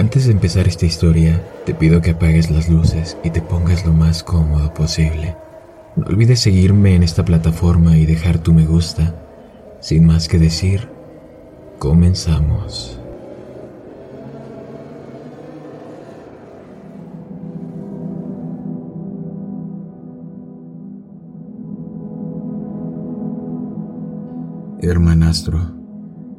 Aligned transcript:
Antes 0.00 0.24
de 0.24 0.32
empezar 0.32 0.66
esta 0.66 0.86
historia, 0.86 1.44
te 1.66 1.74
pido 1.74 2.00
que 2.00 2.12
apagues 2.12 2.50
las 2.50 2.70
luces 2.70 3.18
y 3.22 3.28
te 3.28 3.42
pongas 3.42 3.84
lo 3.84 3.92
más 3.92 4.22
cómodo 4.22 4.72
posible. 4.72 5.36
No 5.94 6.06
olvides 6.06 6.40
seguirme 6.40 6.94
en 6.94 7.02
esta 7.02 7.22
plataforma 7.22 7.98
y 7.98 8.06
dejar 8.06 8.38
tu 8.38 8.54
me 8.54 8.64
gusta. 8.64 9.14
Sin 9.78 10.06
más 10.06 10.26
que 10.26 10.38
decir, 10.38 10.88
comenzamos. 11.78 12.98
Hermanastro. 24.80 25.60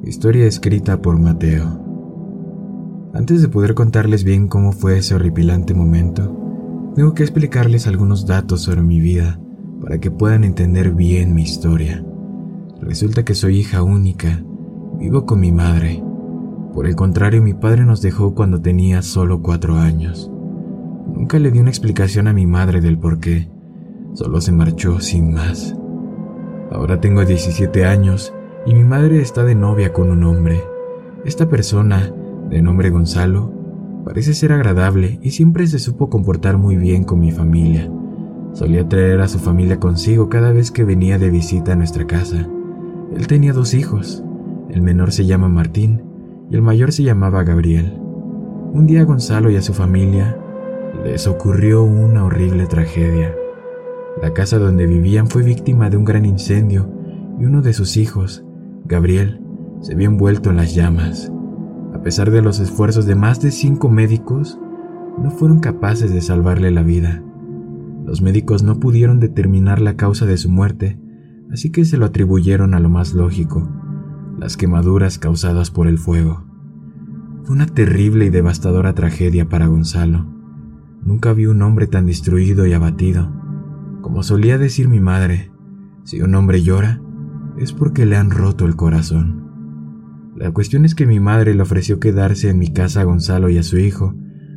Historia 0.04 0.48
escrita 0.48 1.00
por 1.00 1.20
Mateo. 1.20 1.91
Antes 3.14 3.42
de 3.42 3.50
poder 3.50 3.74
contarles 3.74 4.24
bien 4.24 4.48
cómo 4.48 4.72
fue 4.72 4.98
ese 4.98 5.16
horripilante 5.16 5.74
momento, 5.74 6.94
tengo 6.96 7.14
que 7.14 7.24
explicarles 7.24 7.86
algunos 7.86 8.26
datos 8.26 8.62
sobre 8.62 8.84
mi 8.84 9.02
vida 9.02 9.38
para 9.82 10.00
que 10.00 10.12
puedan 10.12 10.46
entender 10.46 10.92
bien 10.92 11.36
mi 11.36 11.42
historia. 11.42 12.06
Resulta 12.80 13.26
que 13.26 13.36
soy 13.36 13.58
hija 13.58 13.84
única, 13.84 14.42
vivo 14.98 15.26
con 15.26 15.42
mi 15.42 15.52
madre. 15.52 16.02
Por 16.74 16.88
el 16.88 16.96
contrario, 16.96 17.42
mi 17.42 17.54
padre 17.54 17.84
nos 17.84 18.02
dejó 18.02 18.34
cuando 18.34 18.62
tenía 18.62 19.02
solo 19.02 19.42
cuatro 19.42 19.76
años. 19.76 20.32
Nunca 21.14 21.38
le 21.38 21.52
di 21.52 21.60
una 21.60 21.70
explicación 21.70 22.30
a 22.30 22.34
mi 22.34 22.48
madre 22.48 22.80
del 22.80 22.98
por 22.98 23.20
qué, 23.20 23.50
solo 24.14 24.40
se 24.40 24.54
marchó 24.54 25.02
sin 25.02 25.34
más. 25.34 25.76
Ahora 26.72 27.02
tengo 27.02 27.26
17 27.26 27.84
años 27.84 28.34
y 28.66 28.74
mi 28.74 28.86
madre 28.86 29.22
está 29.22 29.44
de 29.44 29.56
novia 29.56 29.92
con 29.92 30.10
un 30.10 30.24
hombre. 30.24 30.64
Esta 31.26 31.50
persona, 31.50 32.14
de 32.52 32.62
nombre 32.62 32.90
Gonzalo, 32.90 33.50
parece 34.04 34.34
ser 34.34 34.52
agradable 34.52 35.20
y 35.22 35.32
siempre 35.32 35.66
se 35.68 35.80
supo 35.80 36.10
comportar 36.10 36.58
muy 36.58 36.76
bien 36.76 37.06
con 37.06 37.22
mi 37.22 37.32
familia. 37.32 37.90
Solía 38.52 38.88
traer 38.90 39.22
a 39.22 39.30
su 39.30 39.40
familia 39.40 39.80
consigo 39.80 40.28
cada 40.28 40.52
vez 40.52 40.70
que 40.70 40.84
venía 40.84 41.18
de 41.18 41.30
visita 41.30 41.72
a 41.72 41.76
nuestra 41.78 42.06
casa. 42.06 42.46
Él 43.16 43.28
tenía 43.28 43.54
dos 43.54 43.74
hijos. 43.74 44.22
El 44.70 44.82
menor 44.82 45.14
se 45.14 45.26
llama 45.26 45.48
Martín 45.48 46.04
y 46.50 46.56
el 46.56 46.62
mayor 46.62 46.92
se 46.92 47.04
llamaba 47.04 47.44
Gabriel. 47.44 47.98
Un 48.74 48.86
día 48.86 49.02
a 49.02 49.06
Gonzalo 49.06 49.50
y 49.50 49.56
a 49.56 49.62
su 49.62 49.74
familia 49.74 50.38
les 51.06 51.28
ocurrió 51.28 51.84
una 51.84 52.26
horrible 52.26 52.66
tragedia. 52.66 53.34
La 54.22 54.34
casa 54.34 54.60
donde 54.60 54.88
vivían 54.88 55.28
fue 55.28 55.42
víctima 55.42 55.90
de 55.90 55.96
un 55.96 56.04
gran 56.04 56.26
incendio 56.26 56.90
y 57.40 57.46
uno 57.46 57.62
de 57.62 57.72
sus 57.72 57.96
hijos, 57.96 58.44
Gabriel 58.84 59.42
se 59.80 59.96
vio 59.96 60.10
envuelto 60.10 60.50
en 60.50 60.58
las 60.58 60.76
llamas. 60.76 61.32
A 62.02 62.04
pesar 62.04 62.32
de 62.32 62.42
los 62.42 62.60
esfuerzos 62.60 63.06
de 63.06 63.16
más 63.16 63.42
de 63.42 63.52
cinco 63.52 63.88
médicos, 63.88 64.60
no 65.22 65.30
fueron 65.30 65.60
capaces 65.60 66.12
de 66.12 66.22
salvarle 66.22 66.72
la 66.72 66.82
vida. 66.82 67.24
Los 68.08 68.24
médicos 68.24 68.64
no 68.64 68.80
pudieron 68.80 69.20
determinar 69.20 69.80
la 69.80 69.98
causa 69.98 70.26
de 70.26 70.38
su 70.38 70.50
muerte, 70.50 71.00
así 71.52 71.72
que 71.72 71.86
se 71.86 71.98
lo 71.98 72.08
atribuyeron 72.08 72.74
a 72.74 72.80
lo 72.80 72.90
más 72.90 73.14
lógico, 73.14 73.70
las 74.40 74.58
quemaduras 74.58 75.20
causadas 75.20 75.70
por 75.70 75.86
el 75.86 76.00
fuego. 76.00 76.44
Fue 77.44 77.56
una 77.56 77.68
terrible 77.68 78.26
y 78.26 78.30
devastadora 78.32 78.96
tragedia 78.96 79.48
para 79.48 79.68
Gonzalo. 79.68 80.26
Nunca 81.04 81.34
vi 81.34 81.46
un 81.46 81.62
hombre 81.62 81.86
tan 81.86 82.08
destruido 82.08 82.66
y 82.66 82.74
abatido. 82.74 83.32
Como 84.02 84.24
solía 84.24 84.58
decir 84.58 84.88
mi 84.88 85.00
madre, 85.00 85.52
si 86.04 86.20
un 86.24 86.34
hombre 86.34 86.64
llora, 86.64 87.00
es 87.60 87.74
porque 87.74 88.08
le 88.08 88.18
han 88.18 88.32
roto 88.32 88.66
el 88.66 88.76
corazón. 88.76 89.51
La 90.36 90.52
cuestión 90.52 90.86
es 90.86 90.96
que 90.96 91.06
mi 91.06 91.20
madre 91.20 91.54
le 91.54 91.62
ofreció 91.62 92.00
quedarse 92.00 92.50
en 92.50 92.60
mi 92.60 92.72
casa 92.72 93.02
a 93.02 93.04
Gonzalo 93.04 93.50
y 93.50 93.58
a 93.58 93.64
su 93.64 93.78
hijo 93.78 94.16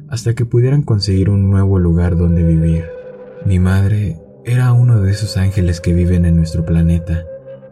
hasta 0.08 0.34
que 0.34 0.44
pudieran 0.44 0.82
conseguir 0.82 1.30
un 1.30 1.50
nuevo 1.50 1.78
lugar 1.78 2.16
donde 2.16 2.44
vivir. 2.44 2.84
Mi 3.44 3.58
madre 3.58 4.20
era 4.44 4.72
uno 4.72 5.00
de 5.00 5.10
esos 5.10 5.36
ángeles 5.36 5.80
que 5.80 5.92
viven 5.92 6.24
en 6.24 6.36
nuestro 6.36 6.64
planeta 6.64 7.24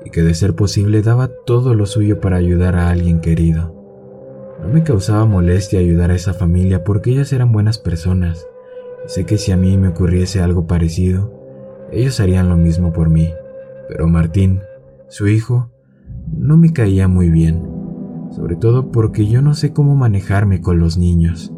y 0.04 0.10
que 0.10 0.22
de 0.22 0.34
ser 0.34 0.54
posible 0.54 1.02
daba 1.02 1.28
todo 1.46 1.74
lo 1.74 1.86
suyo 1.86 2.20
para 2.20 2.36
ayudar 2.36 2.76
a 2.76 2.90
alguien 2.90 3.20
querido. 3.20 3.74
No 4.60 4.68
me 4.68 4.82
causaba 4.82 5.24
molestia 5.24 5.78
ayudar 5.78 6.10
a 6.10 6.16
esa 6.16 6.34
familia 6.34 6.84
porque 6.84 7.10
ellas 7.10 7.32
eran 7.32 7.52
buenas 7.52 7.78
personas 7.78 8.46
sé 9.06 9.24
que 9.24 9.38
si 9.38 9.52
a 9.52 9.56
mí 9.56 9.76
me 9.76 9.88
ocurriese 9.88 10.40
algo 10.40 10.66
parecido, 10.66 11.32
ellos 11.90 12.20
harían 12.20 12.48
lo 12.48 12.56
mismo 12.56 12.92
por 12.92 13.10
mí. 13.10 13.32
Pero 13.88 14.08
Martín 14.08 14.60
su 15.08 15.28
hijo, 15.28 15.70
no 16.32 16.56
me 16.56 16.72
caía 16.72 17.08
muy 17.08 17.28
bien, 17.28 17.62
sobre 18.32 18.56
todo 18.56 18.90
porque 18.90 19.26
yo 19.26 19.42
no 19.42 19.54
sé 19.54 19.72
cómo 19.72 19.94
manejarme 19.94 20.60
con 20.60 20.78
los 20.78 20.98
niños, 20.98 21.52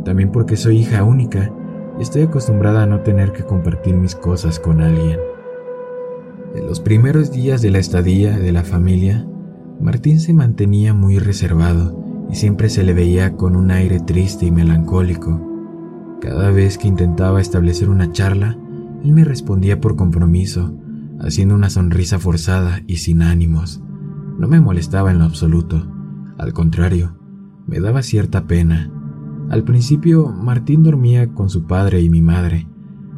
y 0.00 0.04
también 0.04 0.30
porque 0.30 0.56
soy 0.56 0.78
hija 0.78 1.04
única 1.04 1.52
y 1.98 2.02
estoy 2.02 2.22
acostumbrada 2.22 2.84
a 2.84 2.86
no 2.86 3.00
tener 3.00 3.32
que 3.32 3.44
compartir 3.44 3.94
mis 3.96 4.14
cosas 4.14 4.58
con 4.58 4.80
alguien. 4.80 5.18
En 6.54 6.66
los 6.66 6.80
primeros 6.80 7.30
días 7.32 7.62
de 7.62 7.70
la 7.70 7.78
estadía 7.78 8.38
de 8.38 8.52
la 8.52 8.62
familia, 8.62 9.26
Martín 9.80 10.20
se 10.20 10.32
mantenía 10.32 10.94
muy 10.94 11.18
reservado 11.18 11.98
y 12.30 12.36
siempre 12.36 12.68
se 12.68 12.82
le 12.82 12.94
veía 12.94 13.36
con 13.36 13.56
un 13.56 13.70
aire 13.70 14.00
triste 14.00 14.46
y 14.46 14.50
melancólico. 14.50 15.40
Cada 16.20 16.50
vez 16.50 16.78
que 16.78 16.88
intentaba 16.88 17.40
establecer 17.40 17.90
una 17.90 18.12
charla, 18.12 18.56
él 19.02 19.12
me 19.12 19.24
respondía 19.24 19.80
por 19.80 19.96
compromiso 19.96 20.74
haciendo 21.20 21.54
una 21.54 21.70
sonrisa 21.70 22.18
forzada 22.18 22.80
y 22.86 22.96
sin 22.96 23.22
ánimos. 23.22 23.82
No 24.38 24.48
me 24.48 24.60
molestaba 24.60 25.10
en 25.10 25.18
lo 25.18 25.24
absoluto, 25.24 25.86
al 26.38 26.52
contrario, 26.52 27.16
me 27.66 27.80
daba 27.80 28.02
cierta 28.02 28.46
pena. 28.46 28.90
Al 29.50 29.64
principio, 29.64 30.28
Martín 30.28 30.82
dormía 30.82 31.28
con 31.28 31.50
su 31.50 31.66
padre 31.66 32.00
y 32.00 32.08
mi 32.08 32.22
madre. 32.22 32.66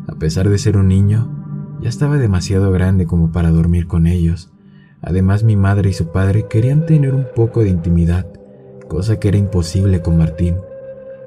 A 0.07 0.15
pesar 0.17 0.49
de 0.49 0.59
ser 0.59 0.77
un 0.77 0.89
niño, 0.89 1.79
ya 1.81 1.89
estaba 1.89 2.19
demasiado 2.19 2.71
grande 2.73 3.07
como 3.07 3.33
para 3.33 3.51
dormir 3.51 3.87
con 3.87 4.07
ellos. 4.07 4.53
Además, 5.01 5.45
mi 5.45 5.57
madre 5.57 5.91
y 5.91 5.93
su 5.93 6.13
padre 6.13 6.47
querían 6.49 6.87
tener 6.87 7.15
un 7.15 7.27
poco 7.35 7.61
de 7.61 7.69
intimidad, 7.69 8.27
cosa 8.89 9.21
que 9.21 9.29
era 9.29 9.37
imposible 9.37 10.01
con 10.03 10.17
Martín. 10.17 10.57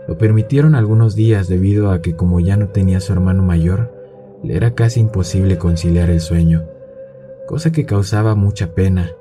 Lo 0.07 0.17
permitieron 0.17 0.73
algunos 0.73 1.15
días 1.15 1.47
debido 1.47 1.91
a 1.91 2.01
que 2.01 2.15
como 2.15 2.39
ya 2.39 2.57
no 2.57 2.69
tenía 2.69 2.99
su 2.99 3.13
hermano 3.13 3.43
mayor, 3.43 3.93
le 4.43 4.55
era 4.55 4.73
casi 4.73 4.99
imposible 4.99 5.57
conciliar 5.57 6.09
el 6.09 6.21
sueño, 6.21 6.63
cosa 7.47 7.71
que 7.71 7.85
causaba 7.85 8.35
mucha 8.35 8.73
pena, 8.73 9.11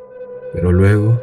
pero 0.52 0.72
luego, 0.72 1.20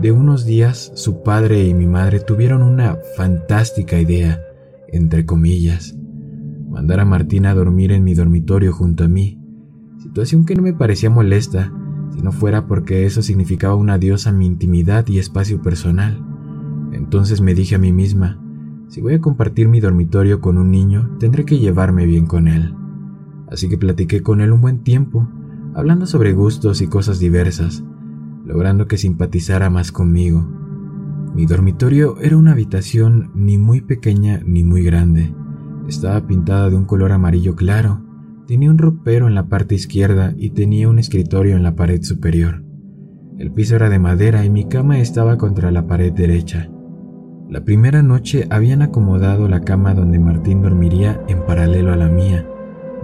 de 0.00 0.12
unos 0.12 0.44
días, 0.44 0.92
su 0.94 1.22
padre 1.22 1.66
y 1.66 1.74
mi 1.74 1.86
madre 1.86 2.20
tuvieron 2.20 2.62
una 2.62 2.96
fantástica 3.16 4.00
idea, 4.00 4.40
entre 4.88 5.26
comillas, 5.26 5.96
mandar 6.68 7.00
a 7.00 7.04
Martina 7.04 7.50
a 7.50 7.54
dormir 7.54 7.92
en 7.92 8.04
mi 8.04 8.14
dormitorio 8.14 8.72
junto 8.72 9.04
a 9.04 9.08
mí, 9.08 9.40
situación 9.98 10.44
que 10.44 10.54
no 10.54 10.62
me 10.62 10.72
parecía 10.72 11.10
molesta, 11.10 11.72
si 12.14 12.22
no 12.22 12.32
fuera 12.32 12.66
porque 12.66 13.06
eso 13.06 13.22
significaba 13.22 13.74
un 13.74 13.90
adiós 13.90 14.26
a 14.26 14.32
mi 14.32 14.46
intimidad 14.46 15.06
y 15.08 15.18
espacio 15.18 15.60
personal. 15.60 16.22
Entonces 16.92 17.40
me 17.40 17.54
dije 17.54 17.74
a 17.74 17.78
mí 17.78 17.92
misma, 17.92 18.40
si 18.88 19.00
voy 19.00 19.14
a 19.14 19.20
compartir 19.20 19.68
mi 19.68 19.80
dormitorio 19.80 20.40
con 20.40 20.58
un 20.58 20.70
niño, 20.70 21.16
tendré 21.18 21.44
que 21.44 21.58
llevarme 21.58 22.06
bien 22.06 22.26
con 22.26 22.48
él 22.48 22.74
así 23.48 23.68
que 23.68 23.78
platiqué 23.78 24.22
con 24.22 24.40
él 24.40 24.52
un 24.52 24.60
buen 24.60 24.82
tiempo, 24.82 25.28
hablando 25.74 26.06
sobre 26.06 26.32
gustos 26.32 26.80
y 26.80 26.88
cosas 26.88 27.18
diversas, 27.18 27.84
logrando 28.46 28.86
que 28.86 28.96
simpatizara 28.96 29.68
más 29.68 29.92
conmigo. 29.92 30.46
Mi 31.34 31.44
dormitorio 31.44 32.18
era 32.20 32.36
una 32.36 32.52
habitación 32.52 33.30
ni 33.34 33.58
muy 33.58 33.82
pequeña 33.82 34.40
ni 34.46 34.64
muy 34.64 34.82
grande. 34.82 35.34
Estaba 35.88 36.26
pintada 36.26 36.70
de 36.70 36.76
un 36.76 36.84
color 36.84 37.12
amarillo 37.12 37.56
claro, 37.56 38.00
tenía 38.46 38.70
un 38.70 38.78
ropero 38.78 39.26
en 39.26 39.34
la 39.34 39.48
parte 39.48 39.74
izquierda 39.74 40.32
y 40.36 40.50
tenía 40.50 40.88
un 40.88 40.98
escritorio 40.98 41.56
en 41.56 41.62
la 41.62 41.74
pared 41.74 42.02
superior. 42.02 42.62
El 43.38 43.52
piso 43.52 43.76
era 43.76 43.90
de 43.90 43.98
madera 43.98 44.44
y 44.44 44.50
mi 44.50 44.64
cama 44.64 44.98
estaba 44.98 45.36
contra 45.36 45.70
la 45.70 45.86
pared 45.86 46.12
derecha. 46.12 46.70
La 47.50 47.64
primera 47.64 48.02
noche 48.02 48.46
habían 48.48 48.82
acomodado 48.82 49.46
la 49.48 49.60
cama 49.60 49.94
donde 49.94 50.18
Martín 50.18 50.62
dormiría 50.62 51.20
en 51.28 51.44
paralelo 51.44 51.92
a 51.92 51.96
la 51.96 52.08
mía, 52.08 52.46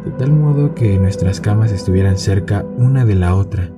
de 0.04 0.10
tal 0.12 0.32
modo 0.32 0.74
que 0.74 0.98
nuestras 0.98 1.40
camas 1.40 1.70
estuvieran 1.70 2.16
cerca 2.16 2.64
una 2.76 3.04
de 3.04 3.14
la 3.14 3.34
otra, 3.34 3.72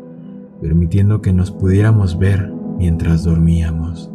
permitiendo 0.61 1.21
que 1.21 1.33
nos 1.33 1.51
pudiéramos 1.51 2.19
ver 2.19 2.53
mientras 2.79 3.25
dormíamos. 3.25 4.11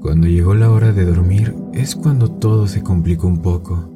Cuando 0.00 0.26
llegó 0.28 0.54
la 0.54 0.70
hora 0.70 0.92
de 0.92 1.04
dormir, 1.04 1.54
es 1.72 1.94
cuando 1.94 2.30
todo 2.30 2.66
se 2.66 2.82
complicó 2.82 3.26
un 3.26 3.42
poco. 3.42 3.90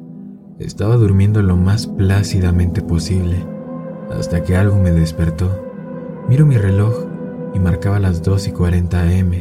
Estaba 0.59 0.95
durmiendo 0.97 1.41
lo 1.41 1.57
más 1.57 1.87
plácidamente 1.87 2.81
posible, 2.81 3.43
hasta 4.11 4.43
que 4.43 4.55
algo 4.55 4.77
me 4.77 4.91
despertó. 4.91 5.49
Miro 6.29 6.45
mi 6.45 6.57
reloj 6.57 6.93
y 7.53 7.59
marcaba 7.59 7.99
las 7.99 8.21
2 8.23 8.47
y 8.49 8.51
40 8.51 9.01
am. 9.01 9.31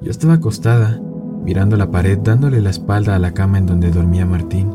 Yo 0.00 0.10
estaba 0.10 0.34
acostada, 0.34 1.00
mirando 1.44 1.76
la 1.76 1.90
pared, 1.90 2.18
dándole 2.18 2.60
la 2.60 2.70
espalda 2.70 3.16
a 3.16 3.18
la 3.18 3.34
cama 3.34 3.58
en 3.58 3.66
donde 3.66 3.90
dormía 3.90 4.24
Martín. 4.26 4.70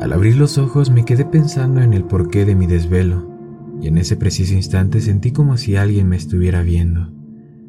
Al 0.00 0.12
abrir 0.12 0.36
los 0.36 0.58
ojos 0.58 0.90
me 0.90 1.04
quedé 1.04 1.24
pensando 1.24 1.80
en 1.82 1.92
el 1.92 2.04
porqué 2.04 2.44
de 2.44 2.54
mi 2.54 2.66
desvelo, 2.66 3.35
y 3.80 3.88
en 3.88 3.98
ese 3.98 4.16
preciso 4.16 4.54
instante 4.54 5.00
sentí 5.00 5.32
como 5.32 5.56
si 5.56 5.76
alguien 5.76 6.08
me 6.08 6.16
estuviera 6.16 6.62
viendo. 6.62 7.12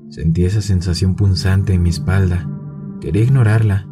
Sentí 0.09 0.45
esa 0.45 0.61
sensación 0.61 1.15
punzante 1.15 1.73
en 1.73 1.83
mi 1.83 1.89
espalda. 1.89 2.49
Quería 3.01 3.23
ignorarla, 3.23 3.87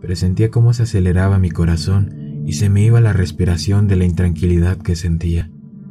pero 0.00 0.16
sentía 0.16 0.50
cómo 0.50 0.72
se 0.72 0.84
aceleraba 0.84 1.38
mi 1.38 1.50
corazón 1.50 2.42
y 2.46 2.54
se 2.54 2.70
me 2.70 2.84
iba 2.84 3.00
la 3.00 3.12
respiración 3.12 3.88
de 3.88 3.96
la 3.96 4.04
intranquilidad 4.04 4.78
que 4.78 4.96
sentía. 4.96 5.50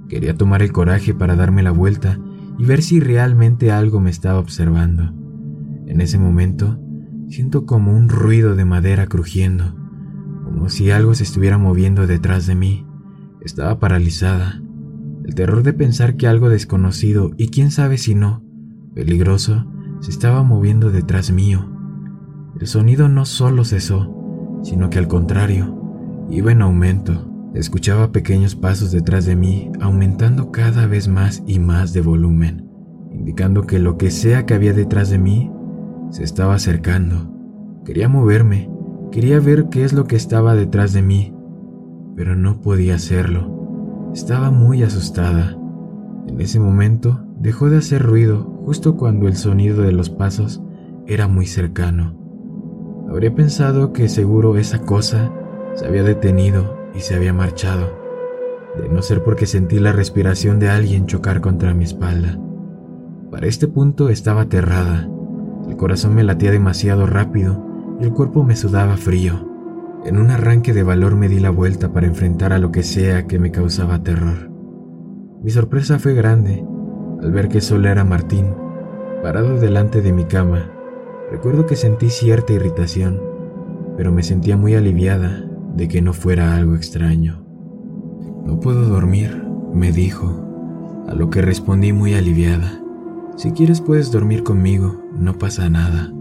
Quería 0.09 0.35
tomar 0.35 0.61
el 0.61 0.71
coraje 0.71 1.13
para 1.13 1.35
darme 1.35 1.61
la 1.61 1.71
vuelta 1.71 2.19
y 2.57 2.65
ver 2.65 2.81
si 2.81 2.99
realmente 2.99 3.71
algo 3.71 3.99
me 3.99 4.09
estaba 4.09 4.39
observando. 4.39 5.13
En 5.85 6.01
ese 6.01 6.17
momento, 6.17 6.79
siento 7.29 7.65
como 7.65 7.95
un 7.95 8.09
ruido 8.09 8.55
de 8.55 8.65
madera 8.65 9.05
crujiendo, 9.05 9.75
como 10.43 10.69
si 10.69 10.89
algo 10.91 11.13
se 11.13 11.23
estuviera 11.23 11.57
moviendo 11.57 12.07
detrás 12.07 12.47
de 12.47 12.55
mí. 12.55 12.85
Estaba 13.41 13.79
paralizada. 13.79 14.61
El 15.27 15.35
terror 15.35 15.61
de 15.61 15.73
pensar 15.73 16.15
que 16.15 16.25
algo 16.25 16.47
desconocido, 16.47 17.31
y 17.35 17.49
quién 17.49 17.69
sabe 17.69 17.97
si 17.97 18.15
no, 18.15 18.45
peligroso, 18.95 19.65
se 19.99 20.09
estaba 20.09 20.41
moviendo 20.41 20.89
detrás 20.89 21.33
mío. 21.33 21.69
El 22.57 22.65
sonido 22.65 23.09
no 23.09 23.25
solo 23.25 23.65
cesó, 23.65 24.61
sino 24.63 24.89
que 24.89 24.99
al 24.99 25.09
contrario, 25.09 26.25
iba 26.29 26.53
en 26.53 26.61
aumento. 26.61 27.29
Escuchaba 27.53 28.13
pequeños 28.13 28.55
pasos 28.55 28.93
detrás 28.93 29.25
de 29.25 29.35
mí, 29.35 29.69
aumentando 29.81 30.49
cada 30.49 30.87
vez 30.87 31.09
más 31.09 31.43
y 31.45 31.59
más 31.59 31.91
de 31.91 31.99
volumen, 31.99 32.65
indicando 33.11 33.67
que 33.67 33.79
lo 33.79 33.97
que 33.97 34.11
sea 34.11 34.45
que 34.45 34.53
había 34.53 34.71
detrás 34.71 35.09
de 35.09 35.19
mí 35.19 35.51
se 36.09 36.23
estaba 36.23 36.55
acercando. 36.55 37.33
Quería 37.83 38.07
moverme, 38.07 38.69
quería 39.11 39.41
ver 39.41 39.67
qué 39.69 39.83
es 39.83 39.91
lo 39.91 40.05
que 40.05 40.15
estaba 40.15 40.55
detrás 40.55 40.93
de 40.93 41.01
mí, 41.01 41.33
pero 42.15 42.37
no 42.37 42.61
podía 42.61 42.95
hacerlo. 42.95 43.56
Estaba 44.13 44.51
muy 44.51 44.83
asustada. 44.83 45.57
En 46.27 46.41
ese 46.41 46.59
momento 46.59 47.23
dejó 47.39 47.69
de 47.69 47.77
hacer 47.77 48.03
ruido 48.03 48.43
justo 48.65 48.97
cuando 48.97 49.27
el 49.27 49.35
sonido 49.35 49.81
de 49.81 49.91
los 49.91 50.09
pasos 50.09 50.61
era 51.05 51.27
muy 51.27 51.45
cercano. 51.45 52.15
Habría 53.09 53.33
pensado 53.33 53.93
que 53.93 54.09
seguro 54.09 54.57
esa 54.57 54.79
cosa 54.79 55.31
se 55.75 55.85
había 55.85 56.03
detenido 56.03 56.77
y 56.93 56.99
se 56.99 57.15
había 57.15 57.33
marchado, 57.33 57.87
de 58.77 58.89
no 58.89 59.01
ser 59.01 59.23
porque 59.23 59.45
sentí 59.45 59.79
la 59.79 59.93
respiración 59.93 60.59
de 60.59 60.69
alguien 60.69 61.05
chocar 61.05 61.39
contra 61.39 61.73
mi 61.73 61.85
espalda. 61.85 62.37
Para 63.31 63.47
este 63.47 63.67
punto 63.67 64.09
estaba 64.09 64.41
aterrada, 64.41 65.09
el 65.69 65.77
corazón 65.77 66.15
me 66.15 66.23
latía 66.23 66.51
demasiado 66.51 67.05
rápido 67.05 67.63
y 68.01 68.05
el 68.05 68.13
cuerpo 68.13 68.43
me 68.43 68.55
sudaba 68.55 68.97
frío. 68.97 69.46
En 70.07 70.17
un 70.17 70.31
arranque 70.31 70.71
de 70.71 70.83
valor 70.83 71.17
me 71.17 71.27
di 71.27 71.41
la 71.41 71.49
vuelta 71.49 71.91
para 71.91 72.07
enfrentar 72.07 72.53
a 72.53 72.59
lo 72.59 72.71
que 72.71 72.81
sea 72.81 73.27
que 73.27 73.39
me 73.39 73.51
causaba 73.51 74.03
terror. 74.03 74.49
Mi 75.43 75.51
sorpresa 75.51 75.99
fue 75.99 76.13
grande 76.13 76.63
al 77.21 77.33
ver 77.33 77.49
que 77.49 77.59
solo 77.59 77.89
era 77.89 78.05
Martín, 78.05 78.55
parado 79.21 79.59
delante 79.59 80.01
de 80.01 80.13
mi 80.13 80.23
cama. 80.23 80.71
Recuerdo 81.29 81.65
que 81.65 81.75
sentí 81.75 82.09
cierta 82.09 82.53
irritación, 82.53 83.21
pero 83.97 84.13
me 84.13 84.23
sentía 84.23 84.55
muy 84.55 84.75
aliviada 84.75 85.45
de 85.75 85.89
que 85.89 86.01
no 86.01 86.13
fuera 86.13 86.55
algo 86.55 86.75
extraño. 86.75 87.45
No 88.45 88.61
puedo 88.61 88.87
dormir, 88.87 89.43
me 89.73 89.91
dijo, 89.91 91.03
a 91.09 91.15
lo 91.15 91.29
que 91.29 91.41
respondí 91.41 91.91
muy 91.91 92.13
aliviada. 92.13 92.81
Si 93.35 93.51
quieres 93.51 93.81
puedes 93.81 94.09
dormir 94.09 94.43
conmigo, 94.43 95.03
no 95.19 95.37
pasa 95.37 95.69
nada. 95.69 96.13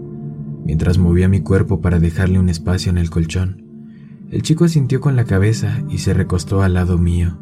Mientras 0.65 0.97
movía 0.97 1.29
mi 1.29 1.39
cuerpo 1.39 1.79
para 1.79 1.99
dejarle 1.99 2.37
un 2.37 2.49
espacio 2.49 2.89
en 2.89 2.97
el 2.97 3.09
colchón, 3.09 3.66
el 4.29 4.41
chico 4.41 4.65
asintió 4.65 4.99
con 4.99 5.15
la 5.15 5.23
cabeza 5.23 5.81
y 5.89 5.99
se 5.99 6.13
recostó 6.13 6.61
al 6.61 6.73
lado 6.73 6.97
mío. 6.97 7.37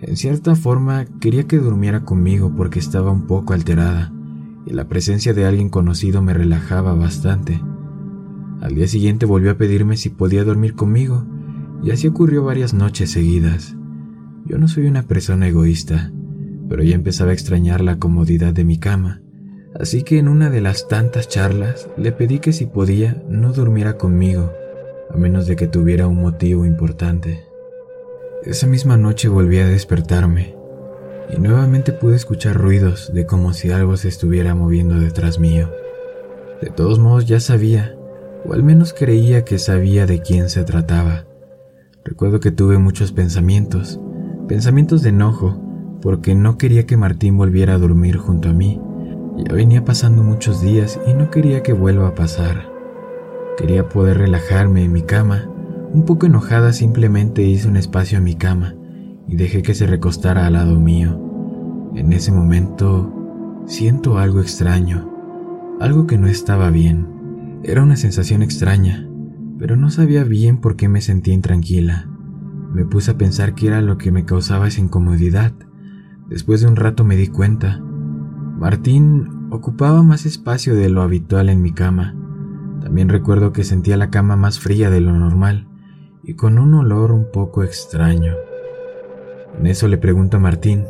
En 0.00 0.16
cierta 0.16 0.54
forma 0.54 1.04
quería 1.20 1.44
que 1.44 1.58
durmiera 1.58 2.04
conmigo 2.04 2.54
porque 2.56 2.78
estaba 2.78 3.10
un 3.10 3.26
poco 3.26 3.52
alterada 3.52 4.12
y 4.66 4.72
la 4.72 4.88
presencia 4.88 5.34
de 5.34 5.44
alguien 5.44 5.68
conocido 5.68 6.22
me 6.22 6.32
relajaba 6.32 6.94
bastante. 6.94 7.60
Al 8.60 8.74
día 8.74 8.88
siguiente 8.88 9.26
volvió 9.26 9.50
a 9.50 9.58
pedirme 9.58 9.96
si 9.96 10.08
podía 10.08 10.44
dormir 10.44 10.74
conmigo 10.74 11.26
y 11.82 11.90
así 11.90 12.08
ocurrió 12.08 12.44
varias 12.44 12.72
noches 12.72 13.10
seguidas. 13.10 13.76
Yo 14.46 14.58
no 14.58 14.68
soy 14.68 14.86
una 14.86 15.02
persona 15.02 15.48
egoísta, 15.48 16.12
pero 16.68 16.82
ya 16.82 16.94
empezaba 16.94 17.30
a 17.30 17.34
extrañar 17.34 17.82
la 17.82 17.98
comodidad 17.98 18.54
de 18.54 18.64
mi 18.64 18.78
cama, 18.78 19.20
así 19.78 20.02
que 20.02 20.18
en 20.18 20.28
una 20.28 20.50
de 20.50 20.62
las 20.62 20.88
tantas 20.88 21.28
charlas 21.28 21.88
le 21.96 22.12
pedí 22.12 22.38
que 22.38 22.52
si 22.52 22.66
podía 22.66 23.22
no 23.28 23.52
durmiera 23.52 23.98
conmigo, 23.98 24.52
a 25.10 25.16
menos 25.16 25.46
de 25.46 25.56
que 25.56 25.68
tuviera 25.68 26.06
un 26.06 26.20
motivo 26.20 26.64
importante. 26.64 27.44
Esa 28.44 28.66
misma 28.66 28.96
noche 28.96 29.28
volví 29.28 29.58
a 29.58 29.66
despertarme 29.66 30.56
y 31.34 31.40
nuevamente 31.40 31.92
pude 31.92 32.16
escuchar 32.16 32.56
ruidos 32.56 33.12
de 33.12 33.26
como 33.26 33.52
si 33.52 33.72
algo 33.72 33.96
se 33.96 34.08
estuviera 34.08 34.54
moviendo 34.54 35.00
detrás 35.00 35.38
mío. 35.38 35.70
De 36.60 36.70
todos 36.70 36.98
modos 36.98 37.26
ya 37.26 37.40
sabía, 37.40 37.96
o 38.44 38.52
al 38.52 38.62
menos 38.62 38.92
creía 38.92 39.44
que 39.44 39.58
sabía 39.58 40.06
de 40.06 40.20
quién 40.20 40.48
se 40.48 40.64
trataba. 40.64 41.24
Recuerdo 42.04 42.40
que 42.40 42.52
tuve 42.52 42.78
muchos 42.78 43.12
pensamientos, 43.12 44.00
pensamientos 44.46 45.02
de 45.02 45.08
enojo, 45.08 45.60
porque 46.00 46.34
no 46.34 46.56
quería 46.56 46.86
que 46.86 46.96
Martín 46.96 47.36
volviera 47.36 47.74
a 47.74 47.78
dormir 47.78 48.16
junto 48.16 48.50
a 48.50 48.52
mí. 48.52 48.80
Ya 49.38 49.52
venía 49.52 49.84
pasando 49.84 50.22
muchos 50.22 50.62
días 50.62 51.00
y 51.06 51.14
no 51.14 51.30
quería 51.30 51.62
que 51.62 51.72
vuelva 51.72 52.08
a 52.08 52.14
pasar. 52.14 52.75
Quería 53.56 53.88
poder 53.88 54.18
relajarme 54.18 54.84
en 54.84 54.92
mi 54.92 55.02
cama. 55.02 55.48
Un 55.92 56.04
poco 56.04 56.26
enojada 56.26 56.74
simplemente 56.74 57.42
hice 57.42 57.68
un 57.68 57.76
espacio 57.76 58.18
en 58.18 58.24
mi 58.24 58.34
cama 58.34 58.74
y 59.26 59.36
dejé 59.36 59.62
que 59.62 59.74
se 59.74 59.86
recostara 59.86 60.46
al 60.46 60.52
lado 60.52 60.78
mío. 60.78 61.18
En 61.94 62.12
ese 62.12 62.32
momento 62.32 63.64
siento 63.66 64.18
algo 64.18 64.40
extraño, 64.42 65.10
algo 65.80 66.06
que 66.06 66.18
no 66.18 66.26
estaba 66.26 66.70
bien. 66.70 67.60
Era 67.62 67.82
una 67.82 67.96
sensación 67.96 68.42
extraña, 68.42 69.08
pero 69.58 69.76
no 69.76 69.90
sabía 69.90 70.22
bien 70.24 70.58
por 70.58 70.76
qué 70.76 70.88
me 70.88 71.00
sentía 71.00 71.32
intranquila. 71.32 72.10
Me 72.74 72.84
puse 72.84 73.12
a 73.12 73.16
pensar 73.16 73.54
qué 73.54 73.68
era 73.68 73.80
lo 73.80 73.96
que 73.96 74.12
me 74.12 74.26
causaba 74.26 74.68
esa 74.68 74.82
incomodidad. 74.82 75.54
Después 76.28 76.60
de 76.60 76.68
un 76.68 76.76
rato 76.76 77.04
me 77.04 77.16
di 77.16 77.28
cuenta. 77.28 77.80
Martín 78.58 79.48
ocupaba 79.50 80.02
más 80.02 80.26
espacio 80.26 80.74
de 80.74 80.90
lo 80.90 81.00
habitual 81.00 81.48
en 81.48 81.62
mi 81.62 81.72
cama. 81.72 82.14
También 82.86 83.08
recuerdo 83.08 83.52
que 83.52 83.64
sentía 83.64 83.96
la 83.96 84.10
cama 84.10 84.36
más 84.36 84.60
fría 84.60 84.90
de 84.90 85.00
lo 85.00 85.10
normal 85.12 85.66
y 86.22 86.34
con 86.34 86.56
un 86.56 86.72
olor 86.72 87.10
un 87.10 87.32
poco 87.32 87.64
extraño. 87.64 88.36
En 89.58 89.66
eso 89.66 89.88
le 89.88 89.98
pregunto 89.98 90.36
a 90.36 90.40
Martín, 90.40 90.84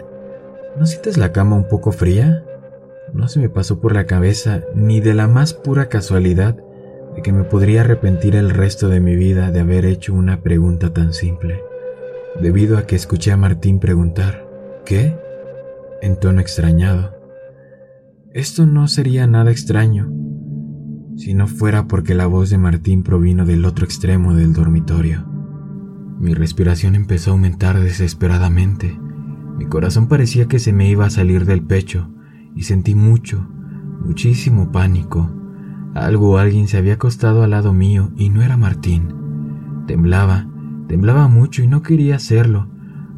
¿no 0.79 0.85
sientes 0.85 1.17
la 1.17 1.33
cama 1.33 1.57
un 1.57 1.69
poco 1.69 1.93
fría? 1.93 2.45
No 3.15 3.29
se 3.29 3.41
me 3.41 3.49
pasó 3.49 3.81
por 3.81 3.95
la 3.95 4.05
cabeza 4.05 4.61
ni 4.75 5.01
de 5.01 5.15
la 5.15 5.27
más 5.27 5.55
pura 5.55 5.89
casualidad 5.89 6.59
de 7.15 7.23
que 7.23 7.33
me 7.33 7.45
podría 7.45 7.81
arrepentir 7.81 8.37
el 8.37 8.51
resto 8.51 8.91
de 8.91 9.01
mi 9.01 9.17
vida 9.17 9.51
de 9.51 9.61
haber 9.61 9.87
hecho 9.87 10.13
una 10.13 10.43
pregunta 10.43 10.93
tan 10.93 11.15
simple, 11.15 11.63
debido 12.43 12.77
a 12.77 12.87
que 12.87 12.97
escuché 12.97 13.33
a 13.33 13.39
Martín 13.39 13.81
preguntar, 13.81 14.47
¿qué? 14.85 15.17
en 16.03 16.21
tono 16.21 16.43
extrañado. 16.43 17.17
Esto 18.35 18.67
no 18.67 18.87
sería 18.87 19.27
nada 19.27 19.51
extraño 19.51 20.13
si 21.17 21.35
no 21.35 21.47
fuera 21.47 21.89
porque 21.89 22.15
la 22.15 22.27
voz 22.27 22.51
de 22.51 22.59
Martín 22.59 23.03
provino 23.03 23.45
del 23.45 23.65
otro 23.65 23.85
extremo 23.85 24.35
del 24.35 24.53
dormitorio. 24.53 25.27
Mi 26.19 26.35
respiración 26.35 26.95
empezó 26.95 27.31
a 27.31 27.35
aumentar 27.35 27.81
desesperadamente. 27.81 28.99
Mi 29.59 29.67
corazón 29.67 30.09
parecía 30.09 30.47
que 30.47 30.59
se 30.59 30.73
me 30.73 30.89
iba 30.89 31.07
a 31.07 31.11
salir 31.11 31.45
del 31.45 31.63
pecho 31.63 32.11
y 32.55 32.63
sentí 32.63 32.95
mucho, 32.95 33.49
muchísimo 34.01 34.71
pánico 34.73 35.31
algo 35.97 36.33
o 36.33 36.39
alguien 36.39 36.69
se 36.69 36.77
había 36.77 36.95
acostado 36.95 37.43
al 37.43 37.51
lado 37.51 37.73
mío 37.73 38.11
y 38.17 38.29
no 38.29 38.43
era 38.43 38.57
Martín. 38.57 39.85
Temblaba, 39.87 40.47
temblaba 40.89 41.27
mucho 41.29 41.63
y 41.63 41.69
no 41.69 41.83
quería 41.83 42.17
hacerlo, 42.17 42.69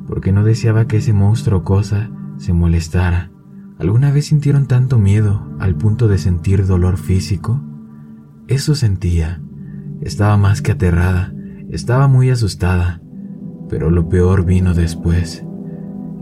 porque 0.07 0.33
no 0.33 0.45
deseaba 0.45 0.87
que 0.87 0.99
ese 0.99 1.13
monstruo 1.13 1.61
o 1.61 1.65
cosa 1.65 2.11
se 2.37 2.53
molestara. 2.53 3.31
¿Alguna 3.79 4.13
vez 4.13 4.27
sintieron 4.27 4.67
tanto 4.67 4.99
miedo 4.99 5.49
al 5.59 5.75
punto 5.75 6.09
de 6.09 6.19
sentir 6.19 6.67
dolor 6.67 6.99
físico? 6.99 7.61
Eso 8.49 8.75
sentía. 8.75 9.41
Estaba 10.01 10.37
más 10.37 10.63
que 10.63 10.73
aterrada, 10.73 11.33
estaba 11.71 12.09
muy 12.09 12.31
asustada, 12.31 13.01
pero 13.69 13.91
lo 13.91 14.09
peor 14.09 14.45
vino 14.45 14.75
después. 14.75 15.45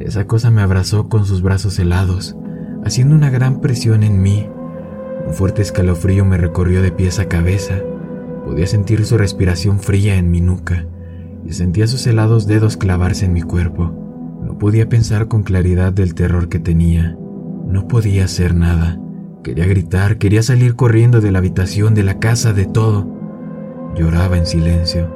Esa 0.00 0.26
cosa 0.26 0.50
me 0.50 0.60
abrazó 0.60 1.08
con 1.08 1.24
sus 1.24 1.40
brazos 1.40 1.78
helados, 1.78 2.36
haciendo 2.84 3.14
una 3.14 3.30
gran 3.30 3.60
presión 3.60 4.02
en 4.02 4.20
mí 4.20 4.46
un 5.26 5.34
fuerte 5.34 5.60
escalofrío 5.60 6.24
me 6.24 6.38
recorrió 6.38 6.82
de 6.82 6.92
pies 6.92 7.18
a 7.18 7.26
cabeza. 7.26 7.74
Podía 8.44 8.66
sentir 8.68 9.04
su 9.04 9.18
respiración 9.18 9.80
fría 9.80 10.16
en 10.16 10.30
mi 10.30 10.40
nuca 10.40 10.86
y 11.44 11.52
sentía 11.52 11.88
sus 11.88 12.06
helados 12.06 12.46
dedos 12.46 12.76
clavarse 12.76 13.26
en 13.26 13.32
mi 13.32 13.42
cuerpo. 13.42 13.92
No 14.44 14.56
podía 14.56 14.88
pensar 14.88 15.26
con 15.26 15.42
claridad 15.42 15.92
del 15.92 16.14
terror 16.14 16.48
que 16.48 16.60
tenía. 16.60 17.18
No 17.66 17.88
podía 17.88 18.24
hacer 18.24 18.54
nada. 18.54 19.00
Quería 19.46 19.66
gritar, 19.66 20.18
quería 20.18 20.42
salir 20.42 20.74
corriendo 20.74 21.20
de 21.20 21.30
la 21.30 21.38
habitación, 21.38 21.94
de 21.94 22.02
la 22.02 22.18
casa, 22.18 22.52
de 22.52 22.66
todo. 22.66 23.06
Lloraba 23.94 24.36
en 24.36 24.44
silencio, 24.44 25.08